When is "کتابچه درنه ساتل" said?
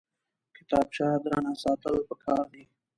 0.55-1.95